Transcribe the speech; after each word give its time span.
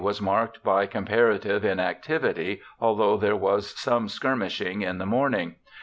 _]August 0.03 0.17
20 0.17 0.17
was 0.25 0.33
marked 0.35 0.63
by 0.63 0.87
comparative 0.87 1.63
inactivity, 1.63 2.59
although 2.79 3.17
there 3.17 3.35
was 3.35 3.77
some 3.79 4.07
skirmishing 4.09 4.81
in 4.81 4.97
the 4.97 5.05
morning. 5.05 5.57